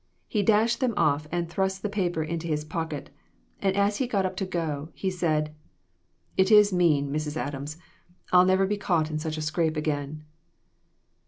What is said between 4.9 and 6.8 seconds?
he said "It is